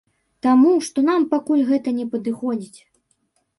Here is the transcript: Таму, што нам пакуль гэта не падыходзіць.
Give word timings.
Таму, 0.45 0.71
што 0.87 1.03
нам 1.09 1.27
пакуль 1.35 1.63
гэта 1.69 1.95
не 2.01 2.09
падыходзіць. 2.17 2.79